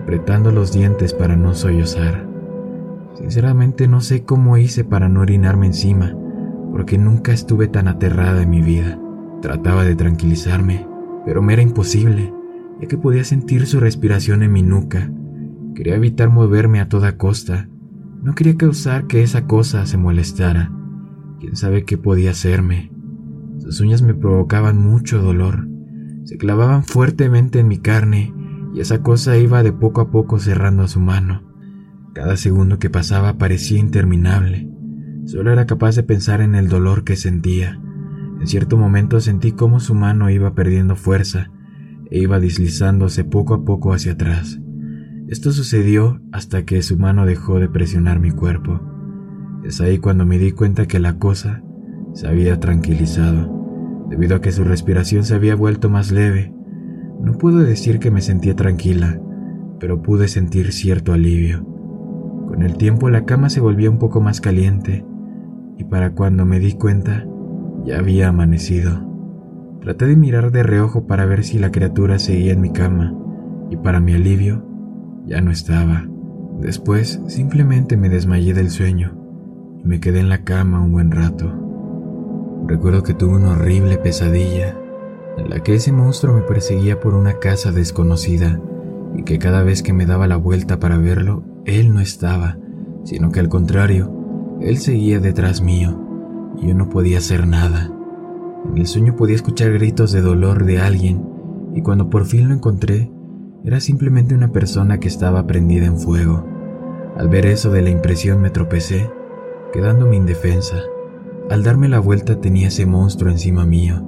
apretando 0.00 0.52
los 0.52 0.72
dientes 0.72 1.12
para 1.12 1.34
no 1.34 1.54
sollozar. 1.54 2.24
Sinceramente 3.14 3.88
no 3.88 4.00
sé 4.00 4.22
cómo 4.22 4.58
hice 4.58 4.84
para 4.84 5.08
no 5.08 5.22
orinarme 5.22 5.66
encima, 5.66 6.14
porque 6.70 6.98
nunca 6.98 7.32
estuve 7.32 7.66
tan 7.66 7.88
aterrada 7.88 8.42
en 8.42 8.50
mi 8.50 8.62
vida. 8.62 8.96
Trataba 9.42 9.82
de 9.82 9.96
tranquilizarme, 9.96 10.86
pero 11.24 11.42
me 11.42 11.54
era 11.54 11.62
imposible, 11.62 12.32
ya 12.80 12.86
que 12.86 12.96
podía 12.96 13.24
sentir 13.24 13.66
su 13.66 13.80
respiración 13.80 14.44
en 14.44 14.52
mi 14.52 14.62
nuca. 14.62 15.10
Quería 15.74 15.96
evitar 15.96 16.30
moverme 16.30 16.78
a 16.78 16.88
toda 16.88 17.16
costa. 17.16 17.68
No 18.22 18.36
quería 18.36 18.56
causar 18.56 19.08
que 19.08 19.24
esa 19.24 19.48
cosa 19.48 19.84
se 19.84 19.98
molestara. 19.98 20.70
Quién 21.40 21.56
sabe 21.56 21.84
qué 21.84 21.98
podía 21.98 22.30
hacerme. 22.30 22.96
Sus 23.58 23.80
uñas 23.80 24.02
me 24.02 24.14
provocaban 24.14 24.78
mucho 24.78 25.20
dolor. 25.20 25.68
Se 26.24 26.36
clavaban 26.36 26.84
fuertemente 26.84 27.60
en 27.60 27.68
mi 27.68 27.78
carne 27.78 28.34
y 28.74 28.80
esa 28.80 29.02
cosa 29.02 29.36
iba 29.36 29.62
de 29.62 29.72
poco 29.72 30.00
a 30.00 30.10
poco 30.10 30.38
cerrando 30.38 30.82
a 30.82 30.88
su 30.88 31.00
mano. 31.00 31.42
Cada 32.14 32.36
segundo 32.36 32.78
que 32.78 32.90
pasaba 32.90 33.38
parecía 33.38 33.78
interminable. 33.78 34.68
Solo 35.26 35.52
era 35.52 35.66
capaz 35.66 35.96
de 35.96 36.02
pensar 36.02 36.40
en 36.40 36.54
el 36.54 36.68
dolor 36.68 37.04
que 37.04 37.16
sentía. 37.16 37.80
En 38.40 38.46
cierto 38.46 38.76
momento 38.76 39.20
sentí 39.20 39.52
cómo 39.52 39.80
su 39.80 39.94
mano 39.94 40.30
iba 40.30 40.54
perdiendo 40.54 40.96
fuerza 40.96 41.50
e 42.10 42.18
iba 42.18 42.40
deslizándose 42.40 43.24
poco 43.24 43.54
a 43.54 43.64
poco 43.64 43.92
hacia 43.92 44.12
atrás. 44.12 44.60
Esto 45.28 45.52
sucedió 45.52 46.22
hasta 46.32 46.64
que 46.64 46.82
su 46.82 46.96
mano 46.96 47.26
dejó 47.26 47.58
de 47.60 47.68
presionar 47.68 48.20
mi 48.20 48.30
cuerpo. 48.30 48.80
Es 49.64 49.80
ahí 49.80 49.98
cuando 49.98 50.24
me 50.24 50.38
di 50.38 50.52
cuenta 50.52 50.86
que 50.86 50.98
la 50.98 51.18
cosa 51.18 51.62
se 52.12 52.26
había 52.26 52.60
tranquilizado, 52.60 54.06
debido 54.08 54.36
a 54.36 54.40
que 54.40 54.52
su 54.52 54.64
respiración 54.64 55.24
se 55.24 55.34
había 55.34 55.54
vuelto 55.54 55.88
más 55.88 56.10
leve. 56.10 56.52
No 57.20 57.34
puedo 57.34 57.58
decir 57.58 57.98
que 57.98 58.10
me 58.10 58.20
sentía 58.20 58.54
tranquila, 58.54 59.20
pero 59.78 60.02
pude 60.02 60.28
sentir 60.28 60.72
cierto 60.72 61.12
alivio. 61.12 61.64
Con 62.48 62.62
el 62.62 62.76
tiempo 62.76 63.10
la 63.10 63.24
cama 63.24 63.50
se 63.50 63.60
volvía 63.60 63.90
un 63.90 63.98
poco 63.98 64.20
más 64.20 64.40
caliente, 64.40 65.04
y 65.76 65.84
para 65.84 66.12
cuando 66.12 66.44
me 66.44 66.58
di 66.58 66.72
cuenta, 66.72 67.26
ya 67.84 67.98
había 67.98 68.28
amanecido. 68.28 69.06
Traté 69.80 70.06
de 70.06 70.16
mirar 70.16 70.50
de 70.50 70.62
reojo 70.62 71.06
para 71.06 71.26
ver 71.26 71.44
si 71.44 71.58
la 71.58 71.70
criatura 71.70 72.18
seguía 72.18 72.52
en 72.52 72.60
mi 72.60 72.70
cama, 72.70 73.14
y 73.70 73.76
para 73.76 74.00
mi 74.00 74.14
alivio, 74.14 74.64
ya 75.26 75.40
no 75.40 75.50
estaba. 75.50 76.08
Después 76.60 77.20
simplemente 77.26 77.96
me 77.96 78.08
desmayé 78.08 78.54
del 78.54 78.70
sueño 78.70 79.16
y 79.84 79.86
me 79.86 80.00
quedé 80.00 80.20
en 80.20 80.28
la 80.28 80.42
cama 80.42 80.80
un 80.80 80.92
buen 80.92 81.10
rato. 81.12 81.67
Recuerdo 82.66 83.02
que 83.02 83.14
tuve 83.14 83.36
una 83.36 83.52
horrible 83.52 83.98
pesadilla 83.98 84.76
en 85.38 85.50
la 85.50 85.60
que 85.60 85.74
ese 85.74 85.92
monstruo 85.92 86.34
me 86.34 86.42
perseguía 86.42 87.00
por 87.00 87.14
una 87.14 87.38
casa 87.38 87.72
desconocida 87.72 88.60
y 89.14 89.22
que 89.22 89.38
cada 89.38 89.62
vez 89.62 89.82
que 89.82 89.92
me 89.92 90.06
daba 90.06 90.26
la 90.26 90.36
vuelta 90.36 90.78
para 90.78 90.98
verlo, 90.98 91.44
él 91.64 91.94
no 91.94 92.00
estaba, 92.00 92.58
sino 93.04 93.30
que 93.30 93.40
al 93.40 93.48
contrario, 93.48 94.12
él 94.60 94.78
seguía 94.78 95.20
detrás 95.20 95.62
mío 95.62 96.00
y 96.60 96.68
yo 96.68 96.74
no 96.74 96.88
podía 96.88 97.18
hacer 97.18 97.46
nada. 97.46 97.90
En 98.68 98.78
el 98.78 98.86
sueño 98.86 99.16
podía 99.16 99.36
escuchar 99.36 99.72
gritos 99.72 100.12
de 100.12 100.20
dolor 100.20 100.64
de 100.64 100.80
alguien 100.80 101.24
y 101.74 101.82
cuando 101.82 102.10
por 102.10 102.26
fin 102.26 102.48
lo 102.48 102.54
encontré, 102.54 103.10
era 103.64 103.80
simplemente 103.80 104.34
una 104.34 104.52
persona 104.52 104.98
que 104.98 105.08
estaba 105.08 105.46
prendida 105.46 105.86
en 105.86 105.98
fuego. 105.98 106.44
Al 107.16 107.28
ver 107.28 107.46
eso 107.46 107.70
de 107.70 107.82
la 107.82 107.90
impresión 107.90 108.40
me 108.40 108.50
tropecé, 108.50 109.10
quedándome 109.72 110.16
indefensa. 110.16 110.76
Al 111.50 111.62
darme 111.62 111.88
la 111.88 111.98
vuelta 111.98 112.40
tenía 112.40 112.68
ese 112.68 112.84
monstruo 112.84 113.30
encima 113.30 113.64
mío. 113.64 114.04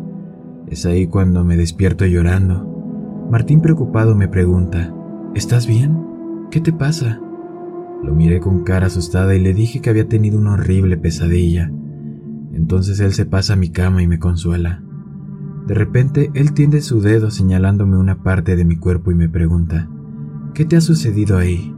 Es 0.68 0.84
ahí 0.84 1.06
cuando 1.06 1.42
me 1.42 1.56
despierto 1.56 2.04
llorando. 2.04 3.28
Martín 3.30 3.60
preocupado 3.60 4.14
me 4.14 4.28
pregunta, 4.28 4.94
¿Estás 5.34 5.66
bien? 5.66 5.96
¿Qué 6.50 6.60
te 6.60 6.72
pasa? 6.72 7.20
Lo 8.02 8.14
miré 8.14 8.40
con 8.40 8.64
cara 8.64 8.86
asustada 8.86 9.34
y 9.36 9.40
le 9.40 9.54
dije 9.54 9.80
que 9.80 9.88
había 9.88 10.08
tenido 10.08 10.38
una 10.38 10.54
horrible 10.54 10.96
pesadilla. 10.96 11.70
Entonces 12.52 12.98
él 12.98 13.12
se 13.12 13.26
pasa 13.26 13.52
a 13.52 13.56
mi 13.56 13.70
cama 13.70 14.02
y 14.02 14.08
me 14.08 14.18
consuela. 14.18 14.82
De 15.66 15.74
repente, 15.74 16.32
él 16.34 16.52
tiende 16.52 16.80
su 16.80 17.00
dedo 17.00 17.30
señalándome 17.30 17.96
una 17.96 18.24
parte 18.24 18.56
de 18.56 18.64
mi 18.64 18.76
cuerpo 18.76 19.12
y 19.12 19.14
me 19.14 19.28
pregunta, 19.28 19.88
¿qué 20.52 20.64
te 20.64 20.76
ha 20.76 20.80
sucedido 20.80 21.38
ahí? 21.38 21.76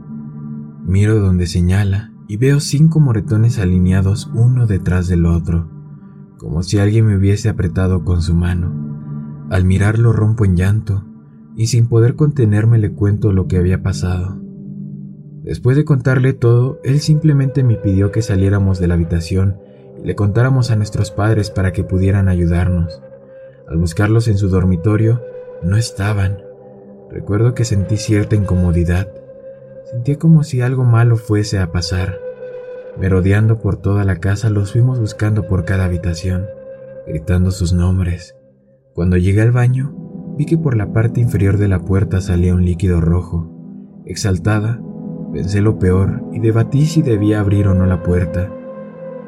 Miro 0.85 1.19
donde 1.19 1.45
señala 1.45 2.12
y 2.27 2.37
veo 2.37 2.59
cinco 2.59 2.99
moretones 2.99 3.59
alineados 3.59 4.29
uno 4.33 4.67
detrás 4.67 5.07
del 5.07 5.25
otro, 5.25 5.69
como 6.37 6.63
si 6.63 6.79
alguien 6.79 7.05
me 7.05 7.17
hubiese 7.17 7.49
apretado 7.49 8.03
con 8.03 8.21
su 8.21 8.33
mano. 8.33 9.47
Al 9.49 9.65
mirarlo 9.65 10.13
rompo 10.13 10.45
en 10.45 10.55
llanto 10.55 11.05
y 11.55 11.67
sin 11.67 11.87
poder 11.87 12.15
contenerme 12.15 12.77
le 12.77 12.93
cuento 12.93 13.31
lo 13.31 13.47
que 13.47 13.57
había 13.57 13.83
pasado. 13.83 14.41
Después 15.43 15.75
de 15.75 15.85
contarle 15.85 16.33
todo, 16.33 16.79
él 16.83 16.99
simplemente 16.99 17.63
me 17.63 17.75
pidió 17.75 18.11
que 18.11 18.21
saliéramos 18.21 18.79
de 18.79 18.87
la 18.87 18.93
habitación 18.93 19.57
y 20.01 20.07
le 20.07 20.15
contáramos 20.15 20.71
a 20.71 20.75
nuestros 20.75 21.11
padres 21.11 21.51
para 21.51 21.73
que 21.73 21.83
pudieran 21.83 22.29
ayudarnos. 22.29 23.01
Al 23.67 23.77
buscarlos 23.77 24.27
en 24.27 24.37
su 24.37 24.47
dormitorio, 24.47 25.21
no 25.61 25.77
estaban. 25.77 26.37
Recuerdo 27.11 27.53
que 27.53 27.65
sentí 27.65 27.97
cierta 27.97 28.35
incomodidad. 28.35 29.09
Sentía 29.91 30.17
como 30.17 30.43
si 30.43 30.61
algo 30.61 30.83
malo 30.83 31.17
fuese 31.17 31.59
a 31.59 31.71
pasar. 31.71 32.19
Merodeando 32.99 33.59
por 33.59 33.77
toda 33.77 34.03
la 34.03 34.17
casa 34.17 34.49
los 34.49 34.71
fuimos 34.71 34.99
buscando 34.99 35.47
por 35.47 35.65
cada 35.65 35.85
habitación, 35.85 36.45
gritando 37.07 37.51
sus 37.51 37.73
nombres. 37.73 38.35
Cuando 38.93 39.17
llegué 39.17 39.41
al 39.41 39.51
baño, 39.51 39.95
vi 40.37 40.45
que 40.45 40.57
por 40.57 40.77
la 40.77 40.93
parte 40.93 41.19
inferior 41.19 41.57
de 41.57 41.67
la 41.67 41.79
puerta 41.79 42.21
salía 42.21 42.53
un 42.53 42.65
líquido 42.65 43.01
rojo. 43.01 43.49
Exaltada, 44.05 44.81
pensé 45.31 45.61
lo 45.61 45.79
peor 45.79 46.23
y 46.31 46.39
debatí 46.39 46.85
si 46.85 47.01
debía 47.01 47.39
abrir 47.39 47.67
o 47.67 47.73
no 47.73 47.85
la 47.85 48.03
puerta. 48.03 48.49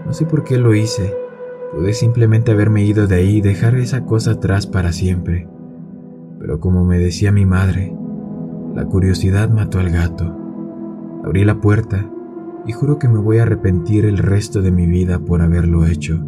No 0.06 0.14
sé 0.14 0.26
por 0.26 0.44
qué 0.44 0.58
lo 0.58 0.76
hice, 0.76 1.14
Pude 1.76 1.92
simplemente 1.92 2.54
haberme 2.54 2.86
ido 2.86 3.06
de 3.06 3.16
ahí 3.16 3.38
y 3.38 3.42
dejar 3.42 3.76
esa 3.76 4.06
cosa 4.06 4.32
atrás 4.32 4.66
para 4.66 4.94
siempre. 4.94 5.50
Pero 6.40 6.62
como 6.62 6.86
me 6.86 7.00
decía 7.00 7.34
mi 7.34 7.46
madre, 7.46 7.94
la 8.74 8.86
curiosidad 8.86 9.50
mató 9.50 9.80
al 9.80 9.90
gato. 9.90 10.45
Abrí 11.26 11.44
la 11.44 11.60
puerta 11.60 12.08
y 12.68 12.72
juro 12.72 13.00
que 13.00 13.08
me 13.08 13.18
voy 13.18 13.40
a 13.40 13.44
arrepentir 13.44 14.06
el 14.06 14.20
resto 14.20 14.62
de 14.62 14.70
mi 14.70 14.86
vida 14.86 15.18
por 15.18 15.42
haberlo 15.42 15.88
hecho. 15.88 16.24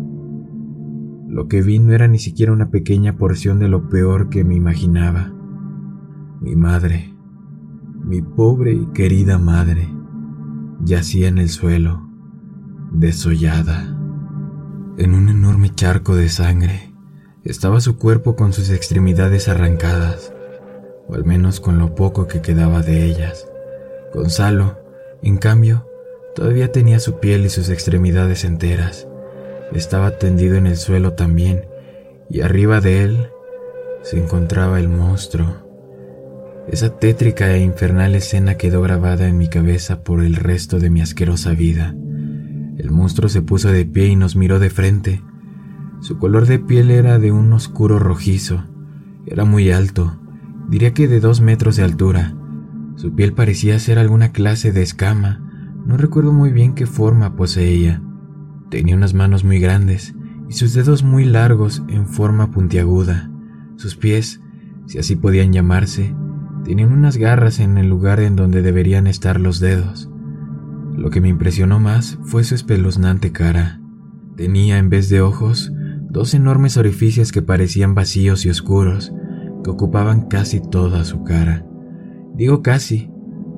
Lo 1.27 1.47
que 1.47 1.61
vi 1.61 1.77
no 1.77 1.93
era 1.93 2.07
ni 2.07 2.17
siquiera 2.17 2.51
una 2.51 2.71
pequeña 2.71 3.15
porción 3.15 3.59
de 3.59 3.67
lo 3.67 3.89
peor 3.89 4.29
que 4.29 4.43
me 4.43 4.55
imaginaba. 4.55 5.31
Mi 6.41 6.55
madre, 6.55 7.13
mi 8.03 8.23
pobre 8.23 8.73
y 8.73 8.87
querida 8.87 9.37
madre, 9.37 9.87
yacía 10.83 11.27
en 11.27 11.37
el 11.37 11.49
suelo, 11.49 12.09
desollada. 12.91 13.95
En 14.97 15.13
un 15.13 15.29
enorme 15.29 15.69
charco 15.75 16.15
de 16.15 16.27
sangre 16.27 16.91
estaba 17.43 17.81
su 17.81 17.97
cuerpo 17.99 18.35
con 18.35 18.51
sus 18.51 18.71
extremidades 18.71 19.47
arrancadas, 19.47 20.33
o 21.07 21.13
al 21.13 21.23
menos 21.23 21.59
con 21.59 21.77
lo 21.77 21.93
poco 21.93 22.25
que 22.25 22.41
quedaba 22.41 22.81
de 22.81 23.05
ellas. 23.05 23.47
Gonzalo, 24.11 24.86
en 25.21 25.37
cambio, 25.37 25.87
todavía 26.35 26.71
tenía 26.71 26.99
su 26.99 27.19
piel 27.19 27.45
y 27.45 27.49
sus 27.49 27.69
extremidades 27.69 28.43
enteras. 28.43 29.07
Estaba 29.73 30.17
tendido 30.17 30.55
en 30.55 30.67
el 30.67 30.77
suelo 30.77 31.13
también, 31.13 31.65
y 32.29 32.41
arriba 32.41 32.81
de 32.81 33.03
él 33.03 33.29
se 34.03 34.17
encontraba 34.17 34.79
el 34.79 34.89
monstruo. 34.89 35.67
Esa 36.67 36.97
tétrica 36.97 37.53
e 37.53 37.61
infernal 37.61 38.15
escena 38.15 38.55
quedó 38.55 38.81
grabada 38.81 39.27
en 39.27 39.37
mi 39.37 39.47
cabeza 39.47 40.03
por 40.03 40.23
el 40.23 40.35
resto 40.35 40.79
de 40.79 40.89
mi 40.89 41.01
asquerosa 41.01 41.51
vida. 41.51 41.95
El 42.77 42.91
monstruo 42.91 43.29
se 43.29 43.41
puso 43.41 43.69
de 43.71 43.85
pie 43.85 44.07
y 44.07 44.15
nos 44.15 44.35
miró 44.35 44.59
de 44.59 44.69
frente. 44.69 45.21
Su 46.01 46.19
color 46.19 46.45
de 46.45 46.59
piel 46.59 46.91
era 46.91 47.19
de 47.19 47.31
un 47.31 47.51
oscuro 47.53 47.99
rojizo. 47.99 48.65
Era 49.25 49.45
muy 49.45 49.71
alto, 49.71 50.19
diría 50.69 50.93
que 50.93 51.07
de 51.07 51.19
dos 51.19 51.41
metros 51.41 51.75
de 51.75 51.83
altura. 51.83 52.36
Su 52.97 53.13
piel 53.13 53.33
parecía 53.33 53.79
ser 53.79 53.99
alguna 53.99 54.31
clase 54.31 54.71
de 54.71 54.81
escama. 54.81 55.39
No 55.85 55.97
recuerdo 55.97 56.33
muy 56.33 56.51
bien 56.51 56.73
qué 56.73 56.87
forma 56.87 57.35
poseía. 57.35 58.01
Tenía 58.71 58.95
unas 58.95 59.13
manos 59.13 59.43
muy 59.43 59.59
grandes 59.59 60.15
y 60.49 60.53
sus 60.53 60.73
dedos 60.73 61.03
muy 61.03 61.23
largos 61.23 61.83
en 61.89 62.07
forma 62.07 62.49
puntiaguda. 62.49 63.29
Sus 63.75 63.95
pies, 63.95 64.41
si 64.87 64.97
así 64.97 65.15
podían 65.15 65.53
llamarse, 65.53 66.15
tenían 66.63 66.91
unas 66.91 67.17
garras 67.17 67.59
en 67.59 67.77
el 67.77 67.87
lugar 67.87 68.19
en 68.19 68.35
donde 68.35 68.63
deberían 68.63 69.05
estar 69.05 69.39
los 69.39 69.59
dedos. 69.59 70.09
Lo 70.95 71.11
que 71.11 71.21
me 71.21 71.29
impresionó 71.29 71.79
más 71.79 72.17
fue 72.23 72.43
su 72.43 72.55
espeluznante 72.55 73.31
cara. 73.31 73.79
Tenía, 74.35 74.79
en 74.79 74.89
vez 74.89 75.07
de 75.09 75.21
ojos, 75.21 75.71
dos 76.09 76.33
enormes 76.33 76.77
orificios 76.77 77.31
que 77.31 77.43
parecían 77.43 77.93
vacíos 77.93 78.43
y 78.43 78.49
oscuros, 78.49 79.13
que 79.63 79.69
ocupaban 79.69 80.21
casi 80.29 80.61
toda 80.61 81.03
su 81.05 81.23
cara. 81.23 81.66
Digo 82.37 82.61
casi, 82.61 83.09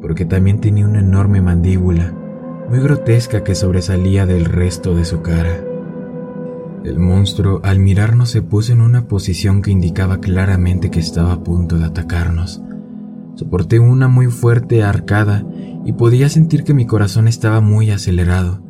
porque 0.01 0.23
también 0.23 0.61
tenía 0.61 0.87
una 0.87 1.01
enorme 1.01 1.41
mandíbula, 1.41 2.13
muy 2.69 2.79
grotesca 2.79 3.43
que 3.43 3.53
sobresalía 3.53 4.25
del 4.25 4.45
resto 4.45 4.95
de 4.95 5.03
su 5.03 5.21
cara. 5.21 5.65
El 6.85 6.97
monstruo 6.97 7.59
al 7.63 7.79
mirarnos 7.79 8.29
se 8.29 8.41
puso 8.41 8.71
en 8.71 8.79
una 8.79 9.05
posición 9.05 9.61
que 9.61 9.71
indicaba 9.71 10.21
claramente 10.21 10.89
que 10.89 11.01
estaba 11.01 11.33
a 11.33 11.43
punto 11.43 11.77
de 11.77 11.83
atacarnos. 11.83 12.61
Soporté 13.35 13.79
una 13.79 14.07
muy 14.07 14.27
fuerte 14.27 14.81
arcada 14.81 15.43
y 15.83 15.91
podía 15.91 16.29
sentir 16.29 16.63
que 16.63 16.73
mi 16.73 16.85
corazón 16.85 17.27
estaba 17.27 17.59
muy 17.59 17.91
acelerado. 17.91 18.61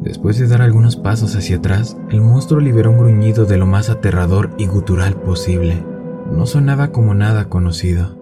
Después 0.00 0.38
de 0.38 0.46
dar 0.46 0.62
algunos 0.62 0.94
pasos 0.94 1.34
hacia 1.34 1.56
atrás, 1.56 1.96
el 2.10 2.20
monstruo 2.20 2.60
liberó 2.60 2.92
un 2.92 2.98
gruñido 2.98 3.46
de 3.46 3.56
lo 3.56 3.66
más 3.66 3.90
aterrador 3.90 4.50
y 4.58 4.66
gutural 4.66 5.16
posible. 5.16 5.84
No 6.30 6.46
sonaba 6.46 6.92
como 6.92 7.14
nada 7.14 7.48
conocido. 7.48 8.19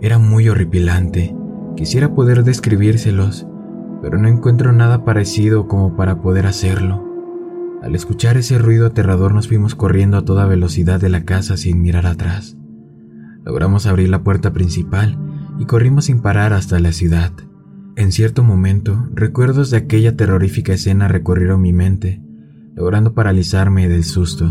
Era 0.00 0.18
muy 0.18 0.48
horripilante. 0.48 1.34
Quisiera 1.74 2.14
poder 2.14 2.44
describírselos, 2.44 3.46
pero 4.02 4.18
no 4.18 4.28
encuentro 4.28 4.72
nada 4.72 5.04
parecido 5.04 5.68
como 5.68 5.96
para 5.96 6.20
poder 6.20 6.46
hacerlo. 6.46 7.02
Al 7.82 7.94
escuchar 7.94 8.36
ese 8.36 8.58
ruido 8.58 8.86
aterrador 8.86 9.32
nos 9.32 9.48
fuimos 9.48 9.74
corriendo 9.74 10.18
a 10.18 10.24
toda 10.24 10.46
velocidad 10.46 11.00
de 11.00 11.08
la 11.08 11.24
casa 11.24 11.56
sin 11.56 11.80
mirar 11.80 12.06
atrás. 12.06 12.58
Logramos 13.44 13.86
abrir 13.86 14.10
la 14.10 14.22
puerta 14.22 14.52
principal 14.52 15.18
y 15.58 15.64
corrimos 15.64 16.06
sin 16.06 16.20
parar 16.20 16.52
hasta 16.52 16.78
la 16.78 16.92
ciudad. 16.92 17.32
En 17.96 18.12
cierto 18.12 18.42
momento, 18.42 19.08
recuerdos 19.14 19.70
de 19.70 19.78
aquella 19.78 20.14
terrorífica 20.14 20.74
escena 20.74 21.08
recorrieron 21.08 21.62
mi 21.62 21.72
mente, 21.72 22.20
logrando 22.74 23.14
paralizarme 23.14 23.88
del 23.88 24.04
susto. 24.04 24.44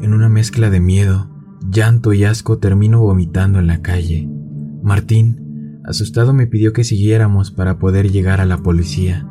En 0.00 0.14
una 0.14 0.28
mezcla 0.28 0.68
de 0.68 0.80
miedo, 0.80 1.30
llanto 1.70 2.12
y 2.12 2.24
asco 2.24 2.58
termino 2.58 3.00
vomitando 3.00 3.60
en 3.60 3.68
la 3.68 3.82
calle. 3.82 4.28
Martín, 4.82 5.80
asustado, 5.84 6.32
me 6.32 6.46
pidió 6.46 6.72
que 6.72 6.84
siguiéramos 6.84 7.50
para 7.50 7.78
poder 7.78 8.10
llegar 8.10 8.40
a 8.40 8.46
la 8.46 8.58
policía. 8.58 9.26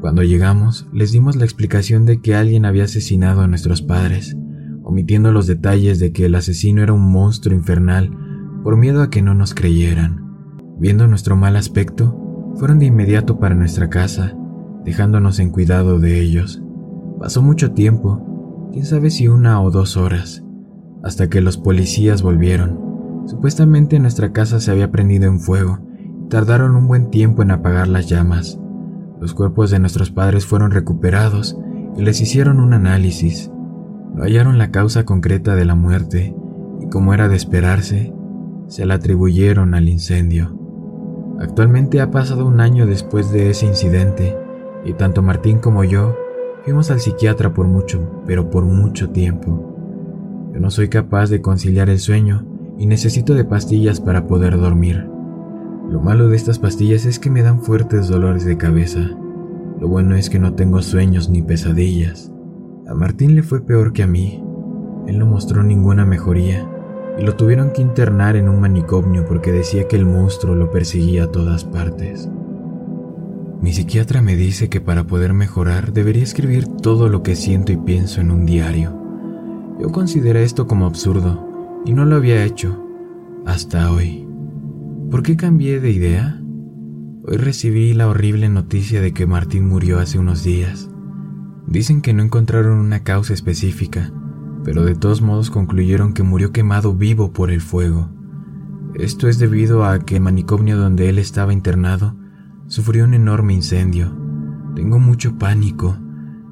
Cuando 0.00 0.22
llegamos, 0.22 0.86
les 0.92 1.12
dimos 1.12 1.36
la 1.36 1.44
explicación 1.44 2.04
de 2.04 2.20
que 2.20 2.34
alguien 2.34 2.64
había 2.64 2.84
asesinado 2.84 3.40
a 3.40 3.48
nuestros 3.48 3.82
padres, 3.82 4.36
omitiendo 4.82 5.32
los 5.32 5.46
detalles 5.46 5.98
de 5.98 6.12
que 6.12 6.26
el 6.26 6.34
asesino 6.34 6.82
era 6.82 6.92
un 6.92 7.10
monstruo 7.10 7.56
infernal 7.56 8.10
por 8.62 8.76
miedo 8.76 9.02
a 9.02 9.10
que 9.10 9.22
no 9.22 9.34
nos 9.34 9.54
creyeran. 9.54 10.22
Viendo 10.78 11.06
nuestro 11.06 11.36
mal 11.36 11.56
aspecto, 11.56 12.52
fueron 12.56 12.78
de 12.78 12.86
inmediato 12.86 13.38
para 13.38 13.54
nuestra 13.54 13.88
casa, 13.88 14.36
dejándonos 14.84 15.38
en 15.38 15.50
cuidado 15.50 15.98
de 15.98 16.20
ellos. 16.20 16.62
Pasó 17.18 17.42
mucho 17.42 17.72
tiempo, 17.72 18.68
quién 18.72 18.84
sabe 18.84 19.10
si 19.10 19.28
una 19.28 19.62
o 19.62 19.70
dos 19.70 19.96
horas, 19.96 20.44
hasta 21.02 21.28
que 21.28 21.40
los 21.40 21.56
policías 21.56 22.22
volvieron. 22.22 22.83
Supuestamente 23.26 23.98
nuestra 23.98 24.32
casa 24.32 24.60
se 24.60 24.70
había 24.70 24.90
prendido 24.90 25.26
en 25.26 25.40
fuego 25.40 25.78
tardaron 26.28 26.74
un 26.74 26.88
buen 26.88 27.10
tiempo 27.10 27.42
en 27.42 27.50
apagar 27.50 27.88
las 27.88 28.08
llamas. 28.08 28.58
Los 29.20 29.34
cuerpos 29.34 29.70
de 29.70 29.78
nuestros 29.78 30.10
padres 30.10 30.46
fueron 30.46 30.70
recuperados 30.70 31.56
y 31.96 32.02
les 32.02 32.20
hicieron 32.20 32.60
un 32.60 32.74
análisis. 32.74 33.50
No 34.14 34.24
hallaron 34.24 34.58
la 34.58 34.70
causa 34.70 35.04
concreta 35.04 35.54
de 35.54 35.64
la 35.64 35.74
muerte 35.74 36.34
y 36.80 36.88
como 36.88 37.14
era 37.14 37.28
de 37.28 37.36
esperarse, 37.36 38.12
se 38.66 38.86
la 38.86 38.94
atribuyeron 38.94 39.74
al 39.74 39.88
incendio. 39.88 40.58
Actualmente 41.40 42.00
ha 42.00 42.10
pasado 42.10 42.46
un 42.46 42.60
año 42.60 42.86
después 42.86 43.30
de 43.30 43.50
ese 43.50 43.66
incidente 43.66 44.36
y 44.84 44.94
tanto 44.94 45.22
Martín 45.22 45.58
como 45.58 45.84
yo 45.84 46.16
fuimos 46.64 46.90
al 46.90 47.00
psiquiatra 47.00 47.54
por 47.54 47.66
mucho, 47.66 48.22
pero 48.26 48.50
por 48.50 48.64
mucho 48.64 49.10
tiempo. 49.10 50.50
Yo 50.52 50.60
no 50.60 50.70
soy 50.70 50.88
capaz 50.88 51.30
de 51.30 51.40
conciliar 51.40 51.90
el 51.90 51.98
sueño 51.98 52.53
y 52.78 52.86
necesito 52.86 53.34
de 53.34 53.44
pastillas 53.44 54.00
para 54.00 54.26
poder 54.26 54.58
dormir. 54.58 55.08
Lo 55.88 56.00
malo 56.00 56.28
de 56.28 56.36
estas 56.36 56.58
pastillas 56.58 57.04
es 57.04 57.18
que 57.18 57.30
me 57.30 57.42
dan 57.42 57.60
fuertes 57.60 58.08
dolores 58.08 58.44
de 58.44 58.56
cabeza. 58.56 59.10
Lo 59.80 59.88
bueno 59.88 60.16
es 60.16 60.30
que 60.30 60.38
no 60.38 60.54
tengo 60.54 60.82
sueños 60.82 61.28
ni 61.28 61.42
pesadillas. 61.42 62.32
A 62.88 62.94
Martín 62.94 63.34
le 63.34 63.42
fue 63.42 63.60
peor 63.60 63.92
que 63.92 64.02
a 64.02 64.06
mí. 64.06 64.42
Él 65.06 65.18
no 65.18 65.26
mostró 65.26 65.62
ninguna 65.62 66.04
mejoría 66.04 66.68
y 67.18 67.22
lo 67.22 67.36
tuvieron 67.36 67.70
que 67.72 67.82
internar 67.82 68.34
en 68.36 68.48
un 68.48 68.60
manicomio 68.60 69.24
porque 69.26 69.52
decía 69.52 69.86
que 69.86 69.96
el 69.96 70.06
monstruo 70.06 70.54
lo 70.54 70.70
perseguía 70.70 71.24
a 71.24 71.30
todas 71.30 71.64
partes. 71.64 72.28
Mi 73.60 73.72
psiquiatra 73.72 74.20
me 74.20 74.36
dice 74.36 74.68
que 74.68 74.80
para 74.80 75.04
poder 75.04 75.32
mejorar 75.32 75.92
debería 75.92 76.22
escribir 76.22 76.66
todo 76.66 77.08
lo 77.08 77.22
que 77.22 77.36
siento 77.36 77.72
y 77.72 77.76
pienso 77.76 78.20
en 78.20 78.30
un 78.30 78.46
diario. 78.46 78.98
Yo 79.80 79.92
consideré 79.92 80.42
esto 80.42 80.66
como 80.66 80.86
absurdo 80.86 81.53
y 81.84 81.92
no 81.92 82.04
lo 82.04 82.16
había 82.16 82.44
hecho 82.44 82.80
hasta 83.46 83.92
hoy. 83.92 84.26
¿Por 85.10 85.22
qué 85.22 85.36
cambié 85.36 85.80
de 85.80 85.90
idea? 85.90 86.40
Hoy 87.26 87.36
recibí 87.36 87.92
la 87.92 88.08
horrible 88.08 88.48
noticia 88.48 89.00
de 89.00 89.12
que 89.12 89.26
Martín 89.26 89.68
murió 89.68 89.98
hace 89.98 90.18
unos 90.18 90.42
días. 90.42 90.90
Dicen 91.66 92.02
que 92.02 92.12
no 92.12 92.22
encontraron 92.22 92.78
una 92.78 93.00
causa 93.00 93.34
específica, 93.34 94.12
pero 94.64 94.84
de 94.84 94.94
todos 94.94 95.20
modos 95.20 95.50
concluyeron 95.50 96.14
que 96.14 96.22
murió 96.22 96.52
quemado 96.52 96.94
vivo 96.94 97.32
por 97.32 97.50
el 97.50 97.60
fuego. 97.60 98.10
Esto 98.94 99.28
es 99.28 99.38
debido 99.38 99.84
a 99.84 99.98
que 100.00 100.16
el 100.16 100.22
manicomio 100.22 100.76
donde 100.78 101.08
él 101.08 101.18
estaba 101.18 101.52
internado 101.52 102.16
sufrió 102.66 103.04
un 103.04 103.14
enorme 103.14 103.54
incendio. 103.54 104.16
Tengo 104.74 104.98
mucho 104.98 105.36
pánico, 105.38 105.98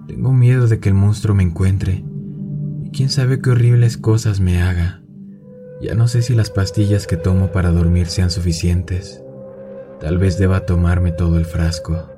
tengo 0.06 0.32
miedo 0.32 0.68
de 0.68 0.78
que 0.78 0.88
el 0.88 0.94
monstruo 0.94 1.34
me 1.34 1.42
encuentre, 1.42 2.04
y 2.84 2.90
quién 2.90 3.08
sabe 3.08 3.40
qué 3.40 3.50
horribles 3.50 3.96
cosas 3.96 4.40
me 4.40 4.62
haga. 4.62 5.01
Ya 5.82 5.96
no 5.96 6.06
sé 6.06 6.22
si 6.22 6.36
las 6.36 6.48
pastillas 6.48 7.08
que 7.08 7.16
tomo 7.16 7.50
para 7.50 7.72
dormir 7.72 8.06
sean 8.06 8.30
suficientes. 8.30 9.20
Tal 9.98 10.16
vez 10.16 10.38
deba 10.38 10.64
tomarme 10.64 11.10
todo 11.10 11.38
el 11.38 11.44
frasco. 11.44 12.08